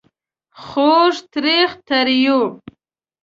خوږ.. 0.63 1.15
تریخ... 1.33 1.69
تریو... 1.87 2.39